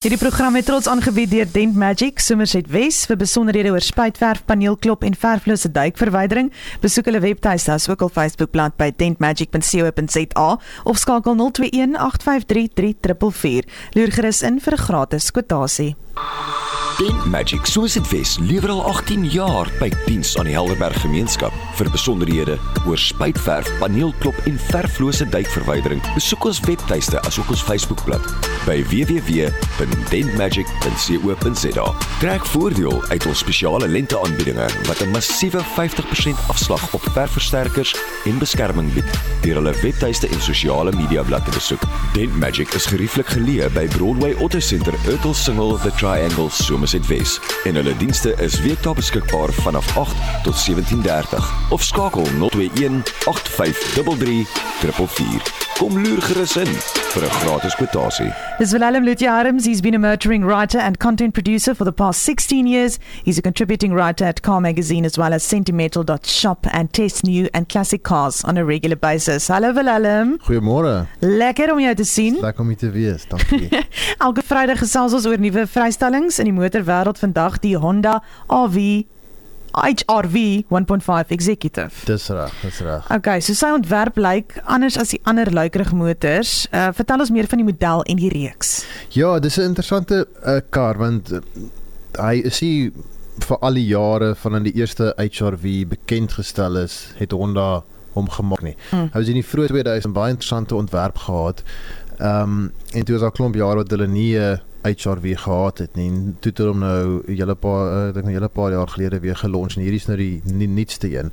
[0.00, 5.02] Hierdie program het trots aangebied deur Dent Magic Somerset Wes vir besonderhede oor spuitverf, paneelklop
[5.04, 6.48] en verflose duikverwydering.
[6.80, 10.46] Besoek hulle webtuiste asook op Facebookblad by dentmagic.co.za
[10.88, 13.68] of skakel 021 853 3444.
[13.92, 15.92] Loer gerus in vir 'n gratis kwotasie.
[17.00, 21.48] Dent Magic Suicide Wes lewer al 18 jaar by diens aan die Helderberg gemeenskap.
[21.78, 28.20] Vir besonderhede oor spuitverf, paneelklop en verflose duikverwydering, besoek ons webtuiste asook ons Facebookblad
[28.66, 31.86] by www.dentmagic.co.za.
[32.20, 37.96] Trek voordeel uit ons spesiale lenteaanbiedinge wat 'n massiewe 50% afslag op verfversterkers
[38.28, 39.10] en beskerming bied.
[39.40, 41.82] Deur hulle webtuiste en sosiale media bladsy te besoek.
[42.12, 47.40] Dent Magic is gerieflik geleë by Broadway Auto Center, Earl Single, The Triangle, Somerset Wes.
[47.64, 54.46] En hulle dienste is weekdae beskikbaar vanaf 8 tot 17:30 of skakel 021 8533
[54.80, 55.59] 444.
[55.80, 58.34] Kom luur gerus in vir 'n gratis kwotasie.
[58.58, 62.66] Dis Willem Lutjie He's been a motoring writer and content producer for the past 16
[62.66, 62.98] years.
[63.24, 67.66] He's a contributing writer at Car Magazine as well as Sentimental.shop and tests new and
[67.70, 69.48] classic cars on a regular basis.
[69.48, 70.38] Hallo Willem.
[70.46, 71.06] Goeiemôre.
[71.20, 72.36] Lekker om jou te sien.
[72.42, 73.24] Lekker om hier te wees.
[73.24, 73.68] Dankie.
[74.26, 77.18] Elke Vrydag gesels ons oor nuwe vrystellings in die motorwêreld.
[77.18, 79.06] Vandag die Honda AV
[79.72, 82.04] HRV 1.5 executive.
[82.04, 83.06] Dis reg, dis reg.
[83.10, 86.66] Okay, so sy ontwerp lyk anders as die ander luikerige motors.
[86.74, 88.84] Uh vertel ons meer van die model en die reeks.
[89.14, 91.40] Ja, dis 'n interessante uh, kar want uh,
[92.18, 92.90] hy is hy
[93.40, 98.28] vir al die jare van in die eerste HRV bekend gestel is, het Honda hom
[98.28, 98.76] gemaak nie.
[98.90, 99.08] Hmm.
[99.12, 101.62] Hy was in die vroeë 2000 baie interessante ontwerp gehad.
[102.18, 105.78] Ehm um, en toe was al klomp jare wat hulle nie 'n uh, HRV gehad
[105.78, 106.10] het nie.
[106.40, 109.36] Toe het hom nou hele paar ek uh, dink 'n hele paar jaar gelede weer
[109.36, 111.32] gelons en hierdie is nou die nuutste een.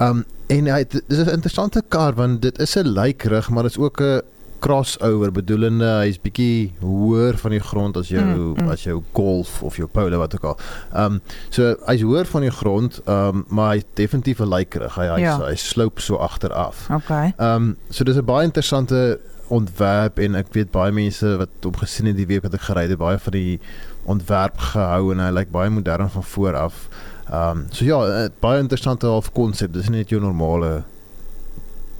[0.00, 3.78] Um en hy dis 'n interessante kar want dit is 'n lykrig, maar dit is
[3.78, 4.20] ook 'n
[4.62, 8.70] crossover bedoelende hy's bietjie hoër van die grond as jou mm, mm.
[8.70, 10.58] as jou Golf of jou Polo wat ook al.
[11.04, 14.94] Um so hy's hoër van die grond, um maar hy's definitief 'n lykrig.
[14.94, 15.38] Hy hy ja.
[15.40, 16.86] hy sloop so agteraf.
[16.90, 17.34] Okay.
[17.38, 19.18] Um so dis 'n baie interessante
[19.52, 22.86] ontwerp en ek weet baie mense wat op gesien het die week wat ek gery
[22.88, 23.58] het, baie van die
[24.10, 26.86] ontwerp gehou en hy lyk baie modern van voor af.
[27.28, 29.72] Ehm um, so ja, eh, baie interessante half konsep.
[29.72, 30.82] Dis net jou normale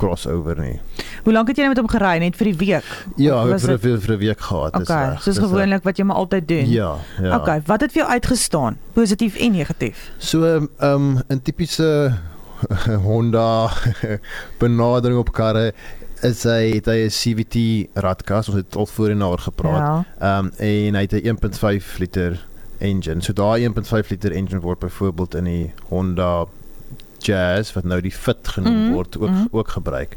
[0.03, 0.81] crossover nie.
[1.23, 2.89] Hoe lank het jy nou met hom gery net vir die week?
[3.21, 4.75] Ja, ek het vir, vir 'n week gehad.
[4.75, 5.23] Dis okay, reg.
[5.23, 6.69] Soos gewoonlik wat jy maar altyd doen.
[6.71, 7.37] Ja, ja.
[7.39, 8.79] Okay, wat het vir jou uitgestaan?
[8.93, 10.11] Positief en negatief?
[10.19, 12.19] So ehm um, 'n tipiese
[13.07, 13.71] Honda
[14.63, 15.73] benadering op karre
[16.23, 17.57] is hy het hy 'n CVT
[17.95, 20.07] radkas ons het al voorheen daaroor gepraat.
[20.19, 20.39] Ehm ja.
[20.39, 22.47] um, en hy het 'n 1.5 liter
[22.79, 23.23] engine.
[23.23, 26.47] So daai 1.5 liter engine word byvoorbeeld in die Honda
[27.23, 28.93] Jazz wat nou die Fit genoem mm -hmm.
[28.93, 29.49] word ook mm -hmm.
[29.51, 30.17] ook gebruik.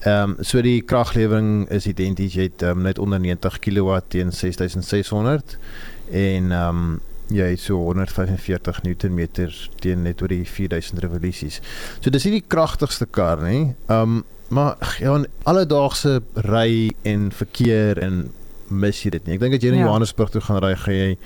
[0.00, 4.32] Ehm um, so die kraglewering is identies jy het um, net onder 90 kW teen
[4.32, 5.58] 6600
[6.10, 9.26] en ehm um, jy so 145 Nm
[9.78, 11.60] teen net oor die 4000 revolusies.
[12.00, 13.74] So dis nie die kragtigste kar nie.
[13.86, 18.32] Ehm um, maar ja, in alledaagse ry en verkeer en
[18.68, 19.34] mis jy dit nie.
[19.36, 19.86] Ek dink as jy in ja.
[19.86, 21.16] Johannesburg toe gaan ry, gaan jy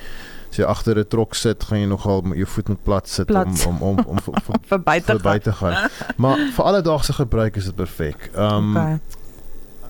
[0.51, 3.67] sê agter 'n trok sit, gaan jy nogal jou voet met plat sit plat.
[3.67, 4.35] om om om om
[4.67, 5.91] verby te, verby te gaan.
[6.17, 8.31] maar vir alledaagse gebruik is dit perfek.
[8.35, 9.01] Ehm um, okay.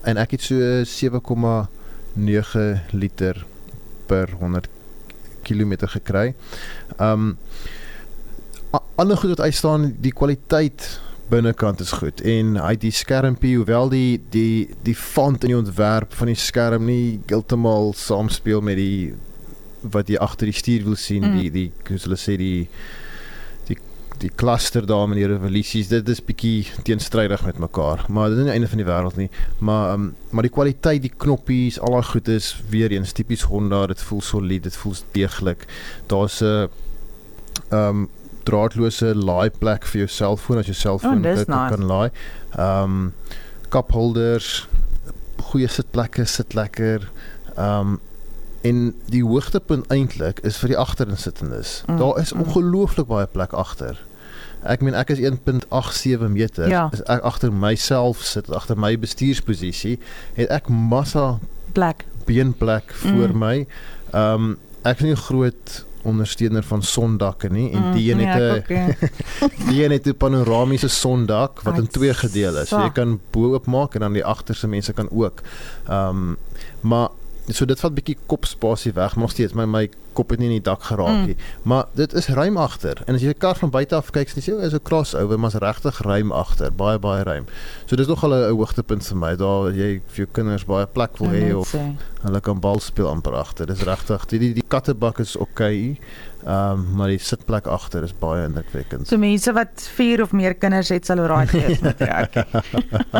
[0.03, 3.45] en ek het so 7,9 liter
[4.05, 4.67] per 100
[5.43, 6.35] km gekry.
[6.97, 7.37] Ehm um,
[8.95, 12.21] ander goed wat uitstaan, die kwaliteit binnekant is goed.
[12.27, 16.87] En hy die skermpie hoewel die die die font in die ontwerp van die skerm
[16.89, 19.13] nie heeltemal saamspeel met die
[19.81, 21.39] wat jy agter die stuur wil sien mm.
[21.39, 22.67] die die hoe hulle sê die
[23.69, 23.77] die
[24.21, 28.45] die cluster daar met die revolusies dit is bietjie teenstrydig met mekaar maar dit is
[28.45, 29.29] nie einde van die wêreld nie.
[29.59, 33.87] Maar um, maar die kwaliteit die knoppies al daai goed is weer eens tipies Honda.
[33.89, 35.65] Dit voel solied dit voel deeglik.
[36.11, 36.67] Daar's 'n
[37.69, 38.09] ehm um,
[38.47, 41.45] draadloose laai plek vir jou selfoon as jou selfoon oh, nice.
[41.47, 42.09] kan laai.
[42.57, 43.01] Ehm um,
[43.71, 44.67] kapholders,
[45.51, 47.09] goeie sitplekke, sit lekker.
[47.55, 47.99] Ehm um,
[48.61, 51.81] en die hoogtepunt eintlik is vir die agterinsittendes.
[51.87, 52.43] Mm, Daar is mm.
[52.43, 53.97] ongelooflik baie plek agter.
[54.61, 56.69] Ek meen ek is 1.87 meter.
[56.69, 56.83] Ja.
[56.93, 59.97] Is ek agter myself sit agter my bestuursposisie
[60.37, 61.39] het ek massa
[61.73, 63.39] plek beenplek voor mm.
[63.45, 63.55] my.
[64.11, 64.51] Ehm um,
[64.81, 68.87] ek is nie groot ondersteuner van sondakke nie en mm, die een het 'n ja,
[69.69, 72.67] die een het 'n panoramiese sondak wat in twee gedeel is.
[72.67, 75.41] So jy kan bo oop maak en dan die agterste mense kan ook.
[75.87, 76.37] Ehm um,
[76.81, 77.09] maar
[77.49, 80.57] so dit vat bietjie kopspasie weg, maar nog steeds my my kop het nie in
[80.57, 81.35] die dak geraak nie.
[81.35, 81.69] Mm.
[81.71, 83.01] Maar dit is ruim agter.
[83.05, 85.55] En as jy 'n kar van buite af kyk, sien jy is 'n crossover, maar's
[85.55, 87.45] regtig ruim agter, baie baie ruim.
[87.85, 89.35] So dis nog al 'n hoogtepunt vir my.
[89.35, 91.75] Daar jy vir jou kinders baie plek wil hê of
[92.21, 93.65] hulle kan bal speel amper agter.
[93.65, 94.25] Dis regtig.
[94.25, 95.51] Die die, die kattebak is oké.
[95.51, 95.99] Okay.
[96.45, 99.07] Ehm um, maar die sitplek agter is baie indrukwekkend.
[99.07, 102.45] So mense wat 4 of meer kinders het sal raai wees met trek.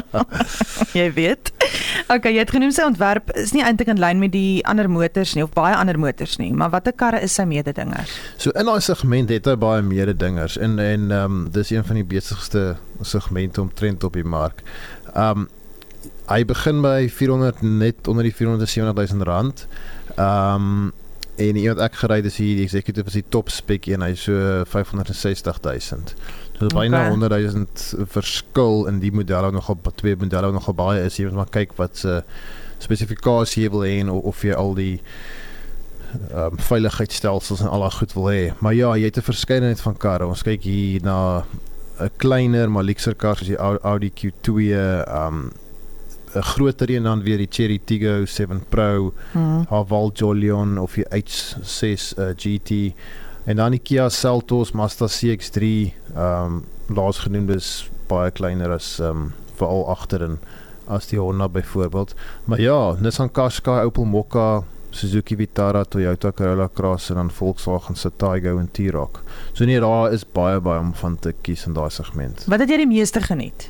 [1.00, 1.52] jy weet.
[2.12, 5.31] Okay, jy het genoem sy ontwerp is nie eintlik in lyn met die ander motors
[5.38, 8.12] nie of baie ander motors nie, maar watter karre is sy mededingers?
[8.42, 12.02] So in daai segment het hy baie mededingers en en ehm um, dis een van
[12.02, 12.66] die besigste
[13.08, 14.60] segmente omtrent op die mark.
[15.13, 15.50] Ehm um,
[16.28, 19.68] hy begin by 400 net onder die 470 000 rand.
[20.18, 20.92] Ehm um,
[21.36, 24.63] en iemand ek gery dis hier die executive is die top spec en hy so
[24.68, 26.16] 560 000.
[26.57, 26.75] So okay.
[26.75, 31.30] byna 100 000 verskil in die modelle nog op twee modelle nog baie is jy
[31.30, 32.22] moet maar kyk wat se
[32.81, 35.00] spesifikasie wil hê of, of jy al die
[36.33, 38.44] um, veiligheidsstelsels en al daai goed wil hê.
[38.60, 40.27] Maar ja, jy het 'n verskeidenheid van karre.
[40.27, 41.45] Ons kyk hier na
[42.00, 45.51] 'n kleiner maar luxer kar soos die Audi Q2 ehm um,
[46.36, 49.66] 'n groter een dan weer die Cherry Tiggo 7 Pro, hmm.
[49.69, 52.94] Haval Jolion of die H6 uh, GT
[53.44, 55.62] en dan die Kia Seltos, Mazda CX-3,
[56.16, 56.63] ehm um,
[56.95, 60.38] laas genoemdes baie kleiner as ehm um, veral agterin
[60.86, 62.13] as die Honda byvoorbeeld.
[62.45, 68.12] Maar ja, Nissan Qashqai, Opel Mokka, Suzuki Vitara, Toyota Corolla Cross en dan Volkswagen se
[68.16, 69.22] Taygo en T-Roc.
[69.54, 72.44] So nee, daar is baie baie om van te kies in daai segment.
[72.48, 73.69] Wat het jy die meeste geniet?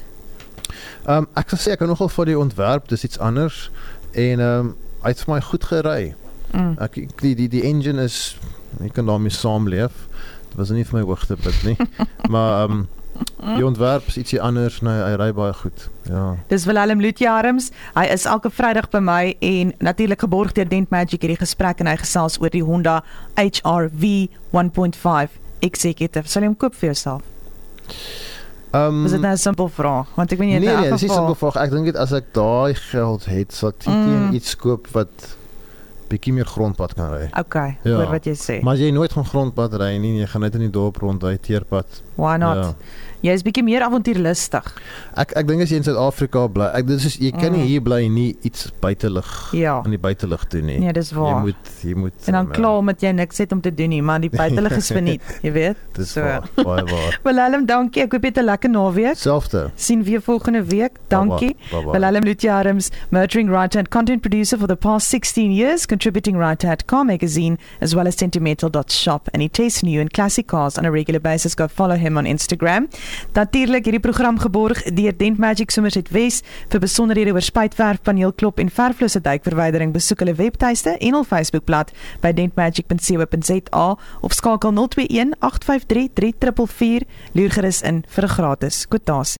[1.05, 3.69] Ehm um, ek sou sê ek het nogal vir die ontwerp, dis iets anders
[4.11, 6.13] en ehm um, hy het vir my goed gery.
[6.53, 6.73] Mm.
[6.79, 8.37] Ek die die die engine is
[8.83, 10.07] ek kan daarmee saamleef.
[10.49, 11.77] Dit was nie vir my hoogtepunt nie.
[12.33, 12.89] maar ehm um,
[13.55, 15.89] die ontwerp is ietsie anders, nee, hy ry baie goed.
[16.09, 16.35] Ja.
[16.49, 17.69] Dis Willem Lutjarms.
[17.93, 21.89] Hy is elke Vrydag by my en natuurlik geborg deur Dent Magic hierdie gesprek en
[21.91, 23.01] hy gesels oor die Honda
[23.35, 24.13] HR-V
[24.53, 26.29] 1.5 Executive.
[26.29, 27.25] Sal jy hom koop vir jouself?
[28.71, 30.07] Um, is dit nou 'n simpel vraag?
[30.15, 31.55] Want ek weet nie nee, nee, dis 'n simpel vraag.
[31.55, 34.31] Ek dink dit as ek daai geld het, sal ek mm.
[34.31, 35.35] iets koop wat
[36.11, 37.29] bietjie meer grondpad kan ry.
[37.39, 37.95] Okay, ja.
[37.95, 38.59] hoor wat jy sê.
[38.65, 41.37] Maar jy nooit gaan grondpad ry nie, jy gaan net in die dorp rond ry
[41.37, 42.01] teerpad.
[42.15, 42.55] Why not?
[42.55, 42.73] Ja.
[43.21, 44.65] Jy is bietjie meer avontuurlustig.
[45.21, 47.67] Ek ek dink as jy in Suid-Afrika bly, ek dis is jy kan nie mm.
[47.69, 49.75] hier bly nie iets buitelug ja.
[49.85, 50.79] in die buitelug doen nie.
[50.81, 51.35] Nee, dis waar.
[51.35, 53.93] Jy moet jy moet En dan um, klaar met jy niks het om te doen
[53.93, 55.83] nie, maar die buitelug is verniet, jy weet.
[55.97, 56.25] Dis so.
[56.25, 57.19] waar, baie waar.
[57.27, 58.07] Willem, dankie.
[58.07, 59.21] Ek hoop jy het 'n lekker naweek.
[59.21, 59.67] Selfde.
[59.75, 60.97] Sien weer volgende week.
[61.13, 61.53] Dankie.
[61.69, 66.85] Willem Lutjarums, motoring writer and content producer for the past 16 years, contributing writer at
[66.85, 70.91] Car Magazine as well as sentimental.shop and he tastes new in classic cars on a
[70.91, 71.53] regular basis.
[71.53, 72.89] Go follow him on Instagram.
[73.33, 78.69] Natuurlik hierdie program geborg deur Dent Magic Somerset Wes vir besonderhede oor spuitverf, paneelklop en
[78.69, 79.93] verflosse duikverwydering.
[79.95, 83.85] Besoek hulle webtuiste en hul Facebookblad by dentmagic.co.za
[84.21, 89.21] of skakel 021 853 3444 loer gerus in vir 'n gratis kwotasie